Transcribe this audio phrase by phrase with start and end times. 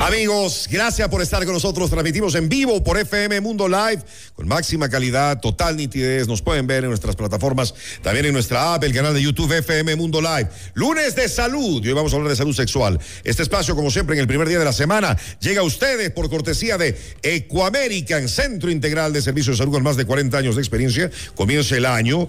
[0.00, 1.88] Amigos, gracias por estar con nosotros.
[1.88, 4.02] Transmitimos en vivo por FM Mundo Live
[4.34, 6.28] con máxima calidad, total nitidez.
[6.28, 9.96] Nos pueden ver en nuestras plataformas, también en nuestra app, el canal de YouTube FM
[9.96, 10.48] Mundo Live.
[10.74, 11.82] Lunes de salud.
[11.82, 13.00] Y hoy vamos a hablar de salud sexual.
[13.22, 16.28] Este espacio, como siempre, en el primer día de la semana, llega a ustedes por
[16.28, 20.60] cortesía de Ecoamerican, Centro Integral de Servicios de Salud con más de 40 años de
[20.60, 21.10] experiencia.
[21.34, 22.28] Comienza el año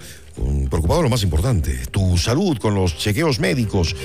[0.70, 3.96] preocupado lo más importante, tu salud con los chequeos médicos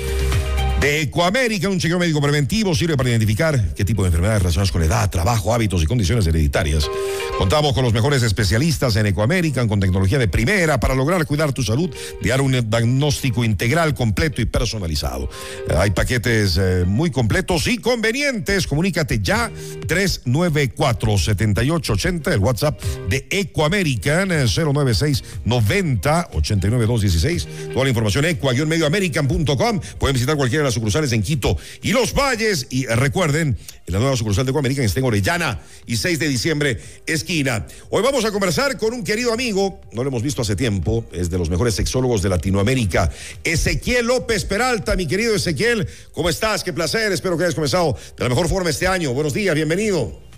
[0.80, 4.82] de Ecoamérica, un chequeo médico preventivo sirve para identificar qué tipo de enfermedades relacionadas con
[4.82, 6.88] edad, trabajo, hábitos y condiciones hereditarias.
[7.36, 11.62] Contamos con los mejores especialistas en Ecoamérica, con tecnología de primera para lograr cuidar tu
[11.62, 15.28] salud, dar un diagnóstico integral, completo y personalizado.
[15.68, 18.66] Eh, hay paquetes eh, muy completos y convenientes.
[18.66, 19.50] Comunícate ya
[19.86, 27.48] 394-7880, el WhatsApp de Ecoamerican 096 90 89 216.
[27.74, 29.80] Toda la información equa-medioamerican.com.
[29.98, 32.66] Pueden visitar cualquiera de sucursales en Quito y Los Valles.
[32.70, 36.80] Y recuerden, en la nueva sucursal de Coamérica está en Orellana y 6 de diciembre,
[37.06, 37.66] esquina.
[37.90, 41.30] Hoy vamos a conversar con un querido amigo, no lo hemos visto hace tiempo, es
[41.30, 43.10] de los mejores sexólogos de Latinoamérica,
[43.44, 44.96] Ezequiel López Peralta.
[44.96, 46.64] Mi querido Ezequiel, ¿cómo estás?
[46.64, 49.12] Qué placer, espero que hayas comenzado de la mejor forma este año.
[49.12, 50.30] Buenos días, bienvenido.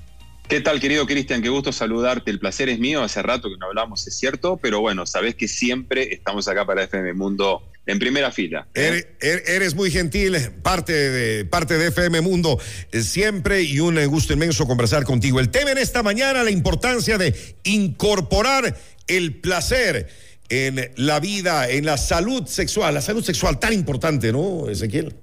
[0.48, 1.40] ¿Qué tal, querido Cristian?
[1.40, 2.30] Qué gusto saludarte.
[2.30, 3.02] El placer es mío.
[3.02, 6.84] Hace rato que no hablamos, es cierto, pero bueno, sabes que siempre estamos acá para
[6.84, 8.66] FM Mundo en primera fila.
[8.74, 9.16] ¿eh?
[9.20, 12.58] Eres, muy gentil, parte de, parte de FM Mundo,
[12.92, 15.40] siempre y un gusto inmenso conversar contigo.
[15.40, 18.76] El tema en esta mañana, la importancia de incorporar
[19.08, 20.08] el placer
[20.48, 25.14] en la vida, en la salud sexual, la salud sexual tan importante, ¿no, Ezequiel?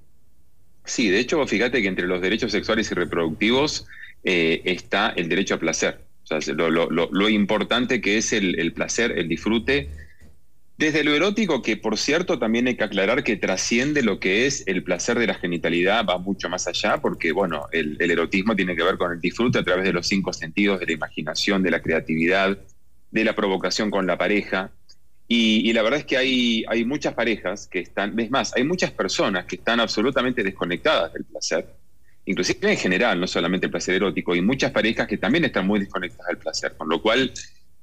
[0.86, 3.86] Sí, de hecho, fíjate que entre los derechos sexuales y reproductivos
[4.24, 6.00] eh, está el derecho a placer.
[6.24, 9.90] O sea, lo, importante que es el, placer, el disfrute.
[10.80, 14.64] Desde lo erótico, que por cierto también hay que aclarar que trasciende lo que es
[14.66, 18.84] el placer de la genitalidad, va mucho más allá, porque bueno, el, erotismo tiene que
[18.84, 21.82] ver con el disfrute a través de los cinco sentidos, de la imaginación, de la
[21.82, 22.58] creatividad,
[23.12, 24.72] de la provocación con la pareja.
[25.28, 28.92] Y, la verdad es que hay, hay muchas parejas que están, es más, hay muchas
[28.92, 31.68] personas que están absolutamente desconectadas del placer
[32.26, 35.80] inclusive en general, no solamente el placer erótico, y muchas parejas que también están muy
[35.80, 37.34] desconectadas del placer, con lo cual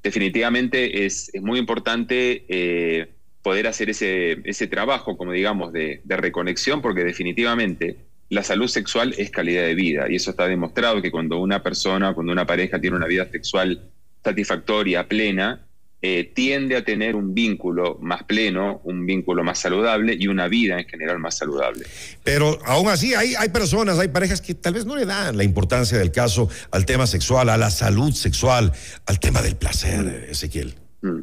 [0.02, 3.08] definitivamente es, muy importante eh,
[3.42, 7.96] poder hacer ese, ese trabajo, como digamos, de reconexión, porque definitivamente
[8.28, 12.12] la salud sexual es calidad de vida, y eso está demostrado que cuando una persona,
[12.12, 13.90] cuando una pareja tiene una vida sexual
[14.24, 15.65] satisfactoria, plena,
[16.02, 20.78] eh, tiende a tener un vínculo más pleno, un vínculo más saludable y una vida
[20.78, 21.86] en general más saludable.
[22.22, 25.44] Pero aún así hay, hay personas, hay parejas que tal vez no le dan la
[25.44, 28.72] importancia del caso al tema sexual, a la salud sexual,
[29.06, 30.30] al tema del placer, mm.
[30.30, 30.74] Ezequiel.
[31.02, 31.22] Mm.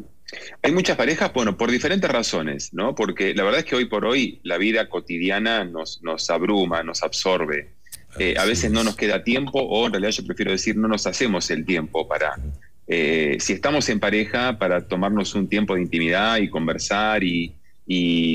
[0.64, 2.96] Hay muchas parejas, bueno, por diferentes razones, ¿no?
[2.96, 7.04] Porque la verdad es que hoy por hoy la vida cotidiana nos, nos abruma, nos
[7.04, 7.76] absorbe.
[8.20, 11.08] Eh, a veces no nos queda tiempo o en realidad yo prefiero decir no nos
[11.08, 12.36] hacemos el tiempo para
[12.88, 17.56] eh, si estamos en pareja, para tomarnos un tiempo de intimidad y conversar y,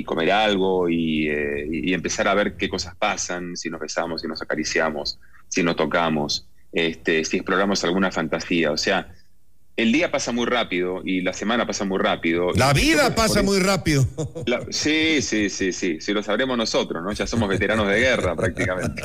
[0.04, 4.40] comer algo eh, y, empezar a ver qué cosas pasan, si nos besamos, si nos
[4.40, 8.72] acariciamos, si nos tocamos, este, si exploramos alguna fantasía.
[8.72, 9.08] O sea,
[9.76, 12.52] el día pasa muy rápido y la semana pasa muy rápido.
[12.54, 14.06] La vida pasa muy rápido.
[14.70, 17.12] sí, sí, sí, sí, sí, lo sabremos nosotros, ¿no?
[17.12, 19.02] Ya somos veteranos de guerra prácticamente.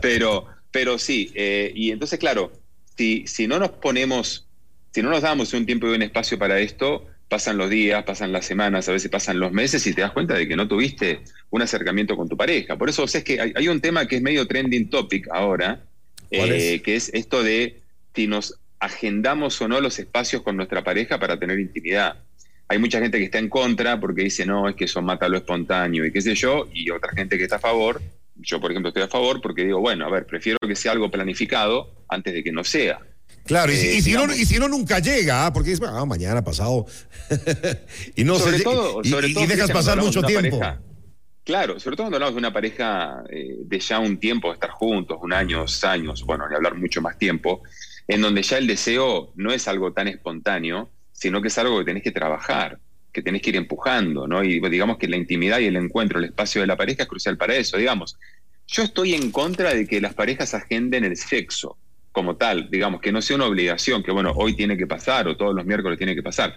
[0.00, 2.50] Pero, pero sí, eh, y entonces, claro,
[2.96, 4.45] si, si no nos ponemos
[4.96, 8.32] si no nos damos un tiempo y un espacio para esto, pasan los días, pasan
[8.32, 11.20] las semanas, a veces pasan los meses y te das cuenta de que no tuviste
[11.50, 12.78] un acercamiento con tu pareja.
[12.78, 15.84] Por eso es que hay, un tema que es medio trending topic ahora,
[16.30, 17.82] eh, que es esto de
[18.14, 22.16] si nos agendamos o no los espacios con nuestra pareja para tener intimidad.
[22.66, 25.36] Hay mucha gente que está en contra porque dice, no, es que eso mata lo
[25.36, 28.00] espontáneo y qué sé yo, y otra gente que está a favor.
[28.36, 31.10] Yo, por ejemplo, estoy a favor porque digo, bueno, a ver, prefiero que sea algo
[31.10, 32.98] planificado antes de que no sea.
[33.46, 35.52] Claro, y, si, no, y si no nunca llega, ¿ah?
[35.52, 36.86] porque es ah, mañana, pasado.
[38.16, 40.60] y no sobre todo, y, dejas pasar mucho tiempo.
[41.44, 44.70] claro, sobre todo cuando hablamos de una pareja eh, de ya un tiempo, de estar
[44.70, 47.62] juntos, un año, dos años, bueno, de hablar mucho más tiempo,
[48.08, 51.84] en donde ya el deseo no es algo tan espontáneo, sino que es algo que
[51.84, 52.80] tenés que trabajar,
[53.12, 54.42] que tenés que ir empujando, ¿no?
[54.42, 57.36] Y digamos que la intimidad y el encuentro, el espacio de la pareja es crucial
[57.36, 58.18] para eso, digamos.
[58.66, 61.78] Yo estoy en contra de que las parejas agenden el sexo
[62.16, 65.36] como tal, digamos, que no sea una obligación, que bueno, hoy tiene que pasar o
[65.36, 66.56] todos los miércoles tiene que pasar.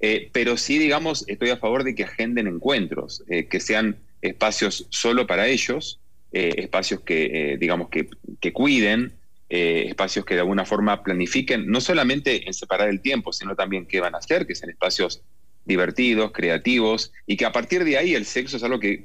[0.00, 4.86] Eh, pero sí, digamos, estoy a favor de que agenden encuentros, eh, que sean espacios
[4.88, 6.00] solo para ellos,
[6.32, 8.08] eh, espacios que, digamos, que,
[8.40, 9.12] que, cuiden,
[9.50, 14.00] espacios que de alguna forma planifiquen, no solamente en separar el tiempo, sino también qué
[14.00, 15.20] van a hacer, que sean espacios
[15.66, 19.04] divertidos, creativos, y que a partir de ahí el sexo es algo que,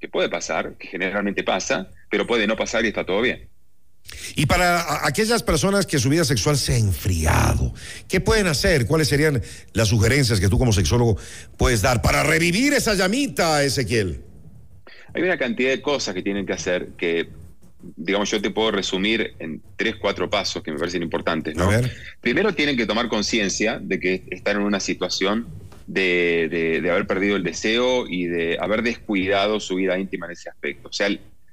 [0.00, 3.48] que puede pasar, que generalmente pasa, pero puede no pasar y está todo bien.
[4.34, 7.74] Y para aquellas personas que su vida sexual se ha enfriado,
[8.08, 8.86] ¿qué pueden hacer?
[8.86, 9.42] ¿Cuáles serían
[9.72, 11.16] las sugerencias que tú como sexólogo
[11.56, 14.22] puedes dar para revivir esa llamita, Ezequiel?
[15.14, 17.28] Hay una cantidad de cosas que tienen que hacer que,
[17.96, 21.56] digamos, yo te puedo resumir en tres, cuatro pasos que me parecen importantes.
[21.56, 21.70] ¿no?
[22.20, 25.46] Primero tienen que tomar conciencia de que están en una situación
[25.86, 30.50] de, de, haber perdido el deseo y de haber descuidado su vida íntima en ese
[30.50, 30.88] aspecto.
[30.88, 31.08] O sea,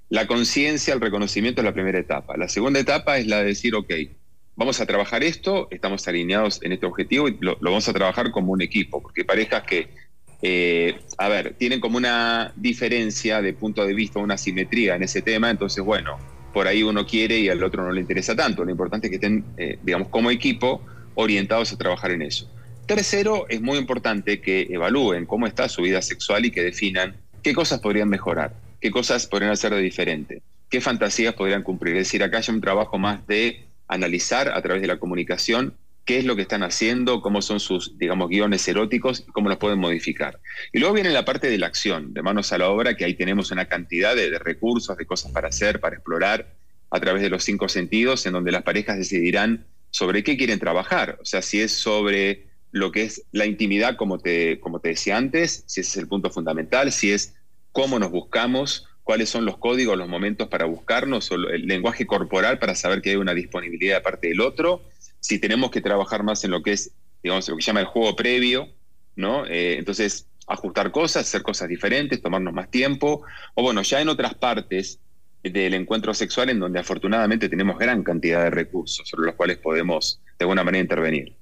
[0.09, 2.37] la conciencia, el reconocimiento es la primera etapa.
[2.37, 3.91] La segunda etapa es la de decir, ok,
[4.55, 8.53] vamos a trabajar esto, estamos alineados en este objetivo y lo, vamos a trabajar como
[8.53, 9.89] un equipo, porque parejas que,
[10.41, 15.21] eh, a ver, tienen como una diferencia de punto de vista, una simetría en ese
[15.21, 16.17] tema, entonces, bueno,
[16.53, 18.63] por ahí uno quiere y al otro no le interesa tanto.
[18.63, 20.81] Lo importante es que estén, eh, digamos, como equipo
[21.15, 22.49] orientados a trabajar en eso.
[22.85, 27.53] Tercero, es muy importante que evalúen cómo está su vida sexual y que definan qué
[27.53, 28.53] cosas podrían mejorar
[28.85, 31.95] qué cosas podrían hacer de diferente, qué fantasías podrían cumplir.
[31.95, 35.73] Es decir, acá hay un trabajo más de analizar a través de la comunicación
[36.05, 39.57] qué es lo que están haciendo, cómo son sus, digamos, guiones eróticos y cómo los
[39.57, 40.39] pueden modificar.
[40.71, 43.15] Y luego viene la parte de la acción, de manos a la obra, que ahí
[43.15, 46.53] tenemos una cantidad de, recursos, de cosas para hacer, para explorar
[46.91, 51.17] a través de los cinco sentidos, en donde las parejas decidirán sobre qué quieren trabajar.
[51.19, 55.17] O sea, si es sobre lo que es la intimidad, como te, como te decía
[55.17, 57.33] antes, si ese es el punto fundamental, si es
[57.75, 62.57] cómo nos buscamos, cuáles son los códigos, los momentos para buscarnos, o el lenguaje corporal
[62.57, 64.81] para saber que hay una disponibilidad de parte del otro,
[65.19, 66.91] si tenemos que trabajar más en lo que es,
[67.21, 68.69] digamos, lo que se llama el juego previo,
[69.17, 69.45] ¿no?
[69.45, 73.23] Eh, entonces, ajustar cosas, hacer cosas diferentes, tomarnos más tiempo,
[73.55, 74.99] o bueno, ya en otras partes
[75.43, 80.21] del encuentro sexual en donde afortunadamente tenemos gran cantidad de recursos sobre los cuales podemos
[80.39, 81.35] de alguna manera intervenir.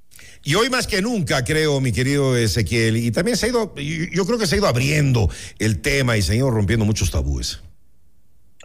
[0.46, 4.26] Y hoy más que nunca, creo, mi querido Ezequiel, y también se ha ido, yo
[4.26, 7.62] creo que se ha ido abriendo el tema y se ha ido rompiendo muchos tabúes.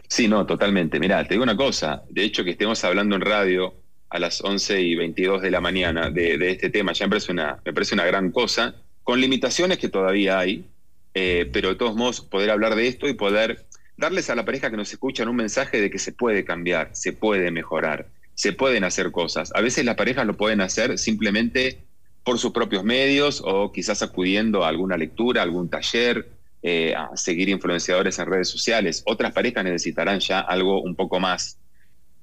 [0.09, 0.99] Sí, no, totalmente.
[0.99, 3.73] Mirá, te digo una cosa, de hecho que estemos hablando en radio
[4.09, 7.59] a las 11 y 22 de la mañana de, este tema, ya me parece, una,
[7.63, 10.65] me parece una gran cosa, con limitaciones que todavía hay,
[11.13, 13.65] eh, pero de todos modos poder hablar de esto y poder
[13.95, 17.13] darles a la pareja que nos escuchan un mensaje de que se puede cambiar, se
[17.13, 18.07] puede mejorar
[18.39, 19.51] se pueden hacer cosas.
[19.53, 21.79] A veces las parejas lo pueden hacer simplemente
[22.23, 26.29] por sus propios medios o quizás acudiendo a alguna lectura, algún taller,
[26.63, 29.03] eh, a seguir influenciadores en redes sociales.
[29.05, 31.57] Otras parejas necesitarán ya algo un poco más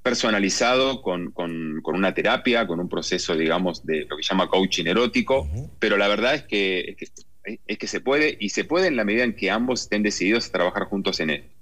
[0.02, 1.34] personalizado con,
[1.84, 5.46] una terapia, con un proceso, digamos, de lo que se llama coaching erótico,
[5.78, 6.96] pero la verdad es que,
[7.44, 10.48] es que se puede y se puede en la medida en que ambos estén decididos
[10.48, 11.56] a trabajar juntos en esto.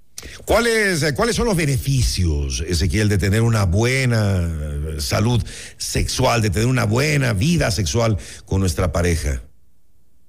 [0.45, 5.43] ¿Cuáles, eh, ¿Cuáles son los beneficios, Ezequiel, de tener una buena eh, salud
[5.77, 9.41] sexual, de tener una buena vida sexual con nuestra pareja?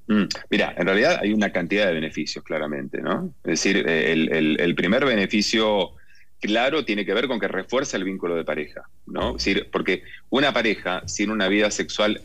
[0.08, 3.34] Mm, mira, en realidad hay una cantidad de beneficios, claramente, ¿no?
[3.44, 5.92] Es decir, eh, el, primer beneficio
[6.40, 9.36] claro tiene que ver con que refuerza el vínculo de pareja, ¿no?
[9.72, 12.22] Porque una pareja sin una vida sexual,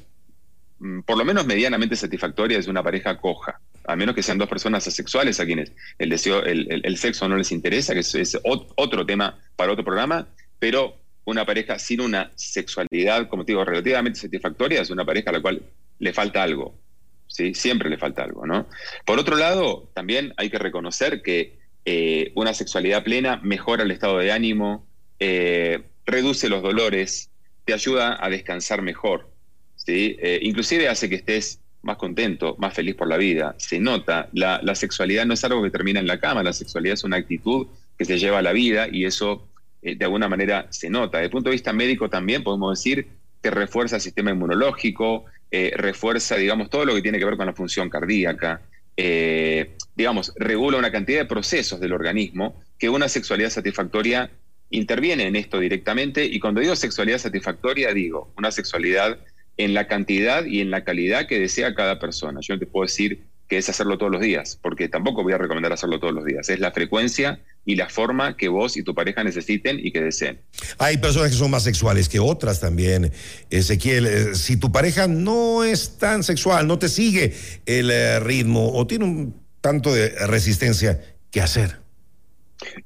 [0.79, 3.59] mm, por lo menos medianamente satisfactoria, es una pareja coja
[3.92, 7.52] a menos que sean dos personas asexuales a quienes el deseo, el, sexo no les
[7.52, 10.28] interesa, que es, otro tema para otro programa,
[10.60, 15.33] pero una pareja sin una sexualidad, como te digo, relativamente satisfactoria, es una pareja a
[15.33, 15.62] la cual
[16.00, 16.80] le falta algo.
[17.28, 17.54] ¿sí?
[17.54, 18.68] Siempre le falta algo, ¿no?
[19.06, 24.19] Por otro lado, también hay que reconocer que eh, una sexualidad plena mejora el estado
[24.19, 24.88] de ánimo,
[25.19, 27.30] eh, reduce los dolores,
[27.66, 29.30] te ayuda a descansar mejor.
[29.76, 30.18] ¿sí?
[30.21, 33.56] Eh, inclusive hace que estés más contento, más feliz por la vida.
[33.57, 37.04] Se nota, la, sexualidad no es algo que termina en la cama, la sexualidad es
[37.04, 39.47] una actitud que se lleva a la vida y eso
[39.81, 41.18] eh, de alguna manera se nota.
[41.18, 43.07] Desde el punto de vista médico también podemos decir
[43.42, 47.47] que refuerza el sistema inmunológico, eh, refuerza, digamos, todo lo que tiene que ver con
[47.47, 48.61] la función cardíaca,
[48.95, 54.30] eh, digamos, regula una cantidad de procesos del organismo que una sexualidad satisfactoria
[54.69, 59.18] interviene en esto directamente y cuando digo sexualidad satisfactoria digo una sexualidad
[59.63, 62.39] en la cantidad y en la calidad que desea cada persona.
[62.41, 65.37] Yo no te puedo decir que es hacerlo todos los días, porque tampoco voy a
[65.37, 66.49] recomendar hacerlo todos los días.
[66.49, 70.39] Es la frecuencia y la forma que vos y tu pareja necesiten y que deseen.
[70.77, 73.11] Hay personas que son más sexuales que otras también.
[73.49, 77.33] Ezequiel, eh, si tu pareja no es tan sexual, no te sigue
[77.65, 81.81] el eh, ritmo o tiene un tanto de resistencia, ¿qué hacer?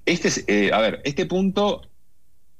[0.05, 1.84] Este es, eh, a ver, este punto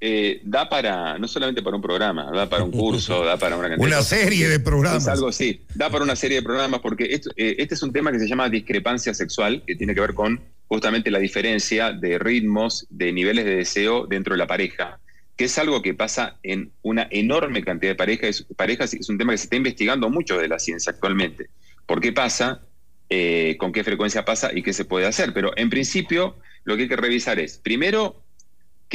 [0.08, 3.76] eh, da para, no solamente para un programa, da para un curso, da para una
[3.76, 5.02] Una serie de programas.
[5.02, 8.12] Es algo así, da para una serie de programas porque eh, este es un tema
[8.12, 12.86] que se llama discrepancia sexual, que tiene que ver con justamente la diferencia de ritmos,
[12.92, 15.00] de niveles de deseo dentro de la pareja.
[15.36, 19.34] que es algo que pasa en una enorme cantidad de parejas, parejas es un tema
[19.34, 21.48] que se está investigando mucho de la ciencia actualmente.
[21.88, 22.62] ¿Por qué pasa?
[23.10, 25.34] Eh, ¿Con qué frecuencia pasa y qué se puede hacer?
[25.34, 28.22] Pero en principio lo que hay que revisar es, primero,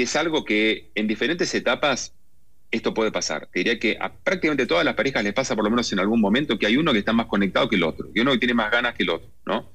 [0.00, 2.14] que es algo que en diferentes etapas
[2.70, 3.50] esto puede pasar.
[3.52, 6.22] Te diría que a prácticamente todas las parejas les pasa por lo menos en algún
[6.22, 8.54] momento que hay uno que está más conectado que el otro, que uno que tiene
[8.54, 9.70] más ganas que el otro, ¿no?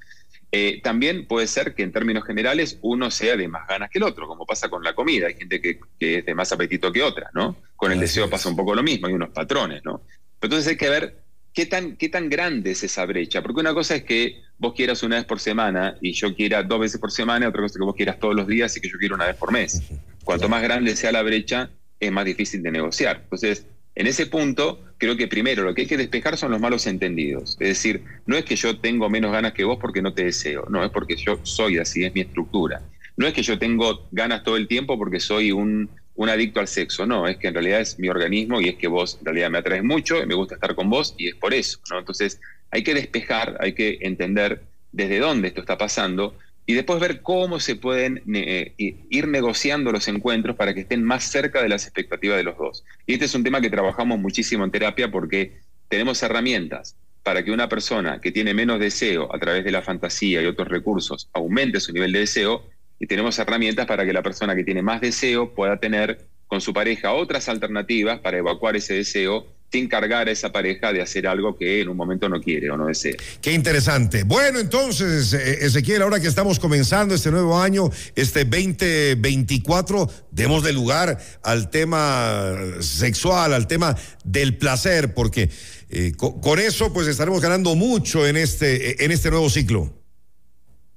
[0.50, 4.02] Eh, también puede ser que en términos generales uno sea de más ganas que el
[4.02, 5.28] otro, como pasa con la comida.
[5.28, 7.56] Hay gente que, es de más apetito que otra, ¿no?
[7.76, 10.02] Con el deseo pasa un poco lo mismo, hay unos patrones, ¿no?
[10.42, 13.94] entonces hay que ver qué tan, qué tan grande es esa brecha, porque una cosa
[13.94, 17.48] es que vos quieras una vez por semana y yo quiera dos veces por semana,
[17.48, 19.36] otra cosa es que vos quieras todos los días y que yo quiera una vez
[19.36, 19.82] por mes.
[20.26, 23.20] Cuanto más grande sea la brecha, es más difícil de negociar.
[23.22, 23.64] Entonces,
[23.94, 27.56] en ese punto, creo que primero lo que hay que despejar son los malos entendidos.
[27.60, 30.66] Es decir, no es que yo tengo menos ganas que vos porque no te deseo,
[30.68, 32.82] no, es porque yo soy así, es mi estructura.
[33.16, 35.88] No es que yo tengo ganas todo el tiempo porque soy un,
[36.28, 39.18] adicto al sexo, no, es que en realidad es mi organismo y es que vos
[39.20, 41.78] en realidad me atraes mucho y me gusta estar con vos y es por eso,
[41.88, 42.00] ¿no?
[42.00, 42.40] Entonces,
[42.72, 47.60] hay que despejar, hay que entender desde dónde esto está pasando y después ver cómo
[47.60, 52.36] se pueden eh, ir negociando los encuentros para que estén más cerca de las expectativas
[52.36, 52.84] de los dos.
[53.06, 57.52] Y este es un tema que trabajamos muchísimo en terapia porque tenemos herramientas para que
[57.52, 61.80] una persona que tiene menos deseo a través de la fantasía y otros recursos aumente
[61.80, 62.68] su nivel de deseo
[62.98, 66.72] y tenemos herramientas para que la persona que tiene más deseo pueda tener con su
[66.72, 71.56] pareja otras alternativas para evacuar ese deseo sin cargar a esa pareja de hacer algo
[71.56, 73.16] que en un momento no quiere o no desea.
[73.40, 74.22] Qué interesante.
[74.24, 80.72] Bueno, entonces, eh, Ezequiel, ahora que estamos comenzando este nuevo año, este 2024, demos de
[80.72, 85.50] lugar al tema sexual, al tema del placer, porque
[85.90, 89.92] eh, con, eso pues estaremos ganando mucho en este, en este nuevo ciclo.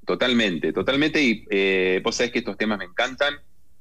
[0.05, 1.21] Totalmente, totalmente.
[1.21, 3.35] Y eh, vos sabés que estos temas me encantan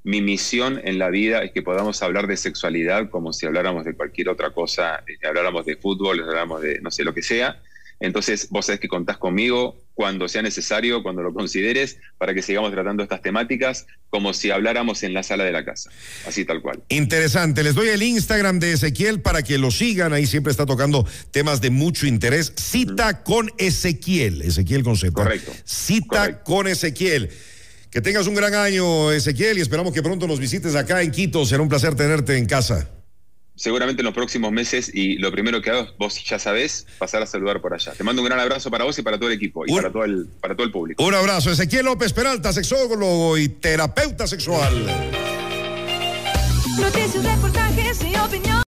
[0.08, 3.92] mi misión en la vida es que podamos hablar de sexualidad como si habláramos de
[3.92, 7.60] cualquier otra cosa, eh, habláramos de fútbol, habláramos de no sé lo que sea.
[8.00, 12.72] Entonces, vos sabés que contás conmigo cuando sea necesario, cuando lo consideres, para que sigamos
[12.72, 15.90] tratando estas temáticas como si habláramos en la sala de la casa.
[16.26, 16.82] Así tal cual.
[16.88, 17.62] Interesante.
[17.62, 20.14] Les doy el Instagram de Ezequiel para que lo sigan.
[20.14, 22.54] Ahí siempre está tocando temas de mucho interés.
[22.56, 24.40] Cita con Ezequiel.
[24.40, 25.52] Ezequiel con Correcto.
[25.66, 27.30] Cita con Ezequiel.
[27.90, 31.46] Que tengas un gran año, Ezequiel, y esperamos que pronto nos visites acá en Quito.
[31.46, 32.90] Será un placer tenerte en casa.
[33.54, 37.26] Seguramente en los próximos meses, y lo primero que hago, vos ya sabés, pasar a
[37.26, 37.92] saludar por allá.
[37.92, 40.04] Te mando un gran abrazo para vos y para todo el equipo, y para, todo
[40.04, 41.02] el, para todo el público.
[41.04, 41.50] Un abrazo.
[41.50, 44.86] Ezequiel López Peralta, sexólogo y terapeuta sexual.
[46.78, 48.48] Noticias, reportajes y opinión.